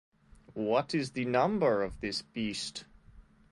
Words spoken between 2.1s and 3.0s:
beast?